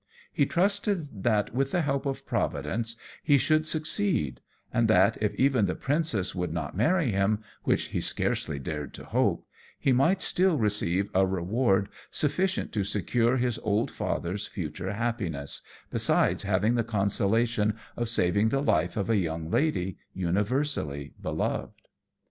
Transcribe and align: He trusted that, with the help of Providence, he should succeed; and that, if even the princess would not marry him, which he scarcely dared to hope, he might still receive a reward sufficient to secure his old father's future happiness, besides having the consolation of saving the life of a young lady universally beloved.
He 0.33 0.47
trusted 0.47 1.21
that, 1.21 1.53
with 1.53 1.69
the 1.69 1.83
help 1.83 2.07
of 2.07 2.25
Providence, 2.25 2.95
he 3.23 3.37
should 3.37 3.67
succeed; 3.67 4.41
and 4.73 4.87
that, 4.87 5.15
if 5.21 5.35
even 5.35 5.67
the 5.67 5.75
princess 5.75 6.33
would 6.33 6.51
not 6.51 6.75
marry 6.75 7.11
him, 7.11 7.43
which 7.65 7.89
he 7.89 8.01
scarcely 8.01 8.57
dared 8.57 8.95
to 8.95 9.05
hope, 9.05 9.45
he 9.77 9.91
might 9.91 10.23
still 10.23 10.57
receive 10.57 11.11
a 11.13 11.27
reward 11.27 11.87
sufficient 12.09 12.71
to 12.71 12.83
secure 12.83 13.37
his 13.37 13.59
old 13.59 13.91
father's 13.91 14.47
future 14.47 14.91
happiness, 14.93 15.61
besides 15.91 16.41
having 16.41 16.73
the 16.73 16.83
consolation 16.83 17.77
of 17.95 18.09
saving 18.09 18.49
the 18.49 18.59
life 18.63 18.97
of 18.97 19.07
a 19.07 19.17
young 19.17 19.51
lady 19.51 19.99
universally 20.15 21.13
beloved. 21.21 21.73